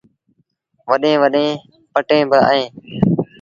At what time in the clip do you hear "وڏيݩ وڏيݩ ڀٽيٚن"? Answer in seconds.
0.87-2.23